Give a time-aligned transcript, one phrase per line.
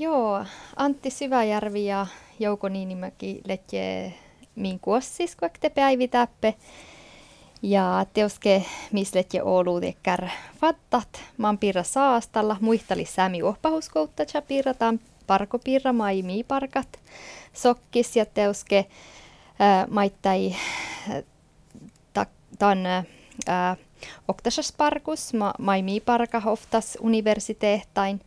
[0.00, 0.44] Joo,
[0.76, 2.06] Antti Syväjärvi ja
[2.38, 4.14] Jouko Niinimäki letje
[4.54, 6.54] min kuossis, kun te päivitäppe.
[7.62, 10.28] Ja teoske misletje Oulu tekkär
[10.60, 11.08] fattat.
[11.36, 16.88] Man pirra saastalla, muistali sämi ohpahuskoutta ja pirrataan parkopirra mai parkat.
[17.52, 20.54] Sokkis ja teoske äh, maittai
[21.10, 22.26] äh,
[22.58, 23.04] tan äh,
[24.28, 28.20] oktasas parkus, ma, mai parka hoftas universiteettain.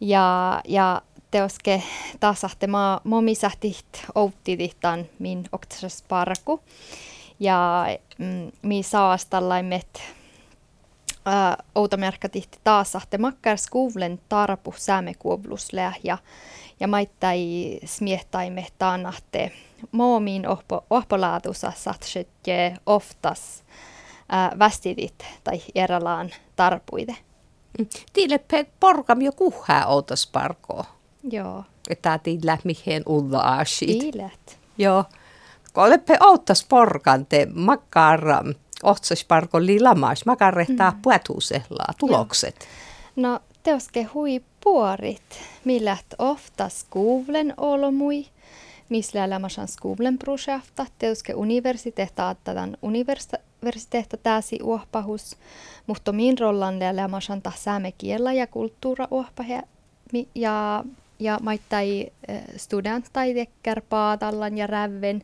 [0.00, 1.82] Ja, ja teoske
[2.20, 6.60] tasahte ma momisahtit outtidihtan min oktasas parku.
[7.40, 7.86] Ja
[8.18, 10.02] mm, mi saastallaimet
[11.28, 16.18] äh, taas sahte makkar skuvlen tarpu säämekuovlusle ja,
[16.80, 19.52] ja maittai smiehtaimme taannahte
[19.92, 23.64] moomiin ohpo, ohpolaatusa satsetje oftas
[24.32, 27.16] äh, västidit tai eralaan tarpuide.
[28.12, 28.40] Tiille
[28.80, 30.32] porkam jo kuhaa outas.
[31.30, 31.64] Joo.
[31.90, 33.98] Että tiillä mihin ulla asit.
[33.98, 34.58] Tiilet.
[34.78, 35.04] Joo.
[35.74, 38.42] Oleppe outas porkan te makkara
[38.82, 41.02] otsas parko lilamas, makarrehtaa mm.
[41.02, 42.56] puetusella tulokset.
[42.60, 43.30] Joo.
[43.30, 48.26] No teoske hui puorit, millät oftas kuuvlen olomui,
[48.90, 55.36] missä elämässä kuuvlen projekta, teoske universiteetta attadan universiteetta täsi uohpahus,
[55.86, 59.62] mutta min rollan elämässä sääme kiellä ja kulttuura uohpahe
[60.34, 60.84] ja
[61.20, 62.12] ja maittai
[62.56, 65.22] studenttai tekkär paatallan ja räven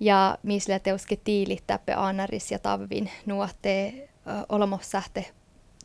[0.00, 4.08] ja misle teuske tiilittäppe aanaris ja tavvin nuotte
[4.48, 5.26] olmosähte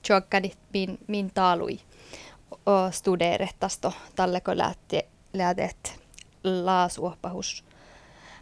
[0.01, 1.79] tjokkadit min, min taalui
[2.91, 5.05] studeerettasto talleko lähte,
[6.43, 7.63] lähdet laasuoppahus.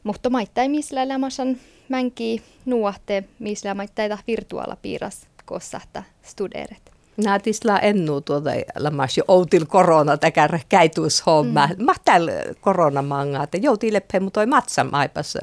[0.03, 1.43] Mutta maittai misle elämässä
[1.89, 6.91] mänki nuotte misle maittai virtuaalapiiras kossahta studeeret.
[7.17, 8.49] Nää tisla ennu tuota
[8.79, 11.67] lamas jo outil korona täkär käytuus homma.
[11.67, 11.85] Mm.
[11.85, 15.37] Mä täällä koronamanga, että jouti leppe, mutta toi matsa maipas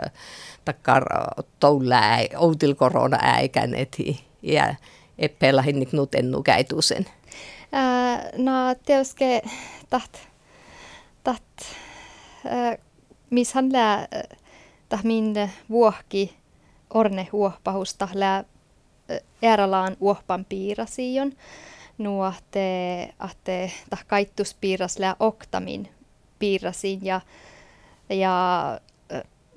[0.64, 1.04] takkar
[1.60, 4.24] toulää outil korona äikän eti.
[4.42, 4.74] Ja
[5.18, 7.06] eppellä hinnik nut ennu käytuusen.
[7.74, 8.52] Äh, no
[8.86, 9.42] teoske
[9.90, 10.12] taht,
[11.24, 11.77] taht äh,
[13.30, 14.08] miss han lää
[14.88, 15.34] tah min
[15.70, 16.36] vuohki
[16.94, 18.44] orne huohpahusta lää
[19.42, 21.36] ääralaan uohpan piirasiin
[21.98, 25.88] nuohte ahte tah kaittus piiras lää oktamin
[26.38, 27.20] piirasiin ja,
[28.10, 28.78] ja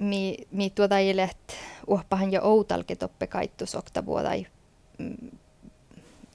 [0.01, 4.47] mi, mi tuota ilet uohpahan jo outalke toppe kaittus oktavuodai
[4.97, 5.31] mm,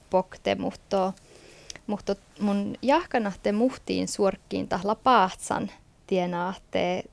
[0.09, 1.13] pokte, mutta,
[1.87, 5.71] mutta mun jahkanahte muhtiin suorkkiin tahla paatsan
[6.07, 7.03] tienaatte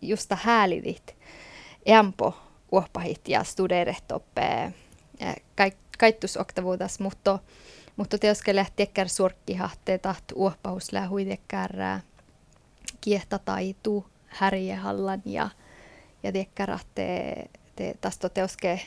[0.00, 1.16] justa häälidit
[1.86, 2.34] empo
[2.72, 4.72] uohpahit ja studeeret toppe
[5.98, 7.38] kaittus oktavuutas, mutta,
[7.96, 11.72] mutta teoske lähtiekär surkkihahte taht uoppahus lähuitekkär
[13.00, 15.48] kiehta taitu härjehallan ja,
[16.22, 17.34] ja tiekkärahte
[17.76, 18.80] te, tästä teoske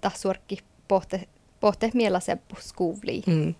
[0.00, 1.28] taas surkki pohte,
[1.60, 3.22] pohte mielaseppu skuuvliin.
[3.26, 3.54] Mm.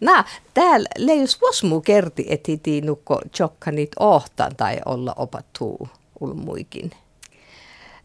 [0.00, 0.24] Nää,
[0.54, 2.52] täällä leijus vosmu kerti, että
[2.84, 5.88] nukko tjokkanit ohtan tai olla opattuu
[6.20, 6.90] ulmuikin.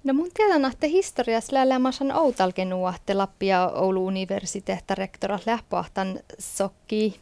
[0.04, 7.20] No mun tiedän, että historiassa lälämasan outalken nuotte Lappia Oulu universiteetta rektora lähpoahtan sokki,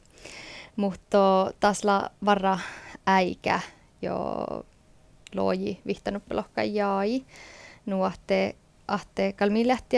[0.76, 2.60] mutta tasla varra
[3.08, 3.60] äikä
[4.02, 4.46] jo
[5.36, 7.22] loji vihtanut pelokka jäi.
[7.86, 8.56] Nuotte
[8.88, 9.98] ahte kalmi lähti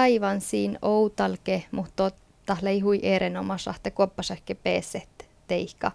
[0.00, 2.10] aivan siinä outalke, mutta
[2.48, 5.92] tahle hui erinomaisesti ahte kuoppasäkke peset teikka.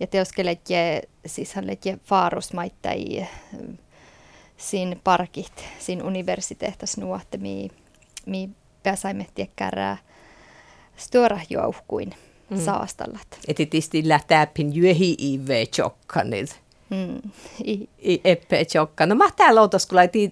[0.00, 3.26] Ja teoskeletje, siis hän letje faarusmaittai
[4.56, 7.68] sin parkit, sin universiteetas nuotte, mi,
[8.26, 8.50] mi
[8.82, 9.96] pääsaimme tiekkärää
[10.96, 12.14] stora jouhkuin
[12.50, 12.64] mm.
[12.64, 13.38] saastallat.
[13.48, 16.60] Eti tisti lähtääpin juohi ive tjokkanit.
[16.90, 17.30] Mm.
[17.64, 19.06] I, I eppe tjokka.
[19.06, 20.30] No mä täällä outas, kun laitin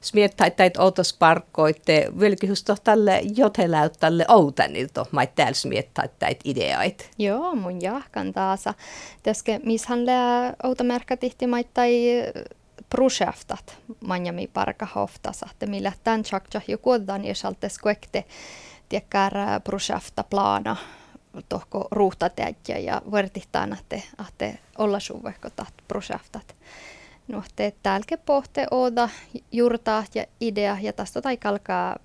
[0.00, 7.10] smiettä, että outas parkkoitte, velkihus tälle joteläyttälle outanilta, mä täällä smiettä, että ideait.
[7.18, 8.74] Joo, mun jahkan taasa.
[9.22, 11.92] Täske, mishän lää outamerkkatihti maittai
[12.90, 18.24] projektat manjami parka hoftas, että millä tämän tjakja jo kuodan ja salte skuekte
[18.88, 20.76] tiekkär projekta plana
[21.48, 26.56] tohko ruuhtateäjä ja vertihtaan, että, että olla suvehko taht projektat.
[27.28, 29.08] No, te täälke pohte oda
[29.52, 31.96] juurtaa ja idea ja tästä tai kalkaa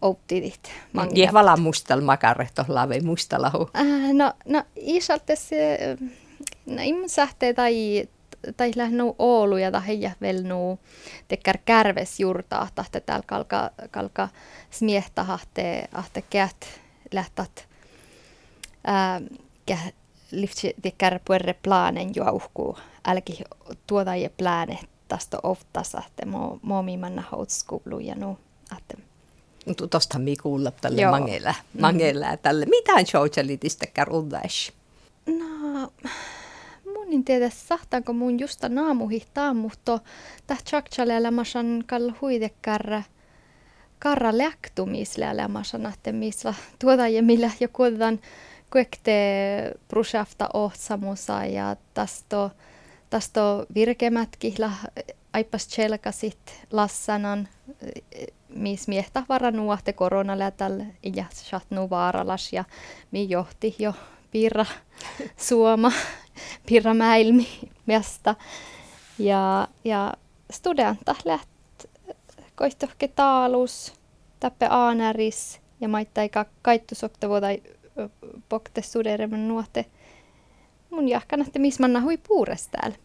[0.00, 0.72] outtidit.
[1.14, 3.70] Ja vala mustal makarehto lave mustalahu.
[3.76, 5.78] Äh, no, no isalta se,
[6.66, 8.08] no imsähtee tai
[8.56, 10.78] tai lähnu Oulu ja tahja velnu
[11.28, 14.28] tekkär kärves jurtaa tahte täällä kalka, kalka
[14.70, 16.24] smiehtä ahte, ahte
[17.12, 17.68] lähtät
[18.84, 19.20] ää,
[20.82, 23.44] tikkär puerre planen juauhku älki
[23.86, 24.78] tuoda ja plane
[25.08, 28.38] tästä oftassa, että mo, mo mi manna houtskulu ja nu,
[28.78, 28.96] että
[29.90, 31.10] Tuosta mi kuulla tälle Joo.
[31.10, 32.38] mangella, mangella mm.
[32.42, 32.66] tälle.
[32.66, 34.72] Mitä showchelitistä kärudäs?
[35.26, 35.92] No,
[36.84, 39.98] mun en tiedä sahtaanko mun justa naamuhihtaa, mutta
[40.46, 43.02] täh tjakchalella masan kall huidekärrä
[43.98, 48.20] karra läktumisellä masan, että missä tuoda ja millä jo kuodan
[48.74, 49.12] kuekte
[49.88, 52.50] prusafta ohtsamusa ja tästä
[53.10, 53.40] tästä
[53.74, 54.70] virkemätkihla
[55.32, 56.38] aipas chelkasit
[56.70, 57.48] lassanan
[58.48, 60.84] mis miehtä varanuahte koronalätällä
[61.16, 62.64] ja satnu vaaralas ja
[63.10, 63.94] mi johti jo
[64.30, 64.66] pirra
[65.48, 65.92] suoma,
[66.66, 67.48] pirra mäilmi
[67.86, 68.34] mesta.
[69.18, 70.14] Ja, ja
[70.52, 71.48] studenta läht
[72.54, 73.94] koihtohke taalus,
[74.40, 76.30] tappe aanäris ja maittai
[76.62, 77.62] kaittu sokta vuotai
[78.48, 79.84] pokte studereman nuote.
[80.90, 82.96] Mun jahkan, että missä manna hui puures täällä.